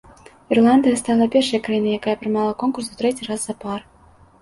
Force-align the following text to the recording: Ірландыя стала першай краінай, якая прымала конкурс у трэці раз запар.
Ірландыя 0.55 0.99
стала 1.01 1.27
першай 1.35 1.63
краінай, 1.69 1.93
якая 2.01 2.19
прымала 2.25 2.59
конкурс 2.65 2.93
у 2.97 3.01
трэці 3.03 3.23
раз 3.33 3.39
запар. 3.49 3.91